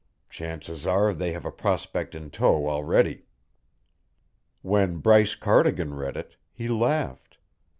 Chances 0.31 0.87
are 0.87 1.13
they 1.13 1.29
have 1.33 1.45
a 1.45 1.51
prospect 1.51 2.15
in 2.15 2.31
tow 2.31 2.67
already." 2.67 3.27
When 4.63 4.97
Bryce 4.97 5.35
Cardigan 5.35 5.93
read 5.93 6.17
it, 6.17 6.37
he 6.51 6.67
laughed. 6.67 7.37